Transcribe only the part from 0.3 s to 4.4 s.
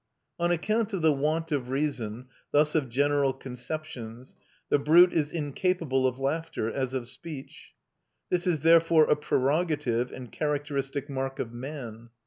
On account of the want of reason, thus of general conceptions,